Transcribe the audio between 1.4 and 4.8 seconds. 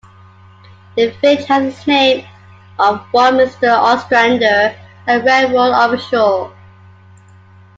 has the name of one Mr. Ostrander,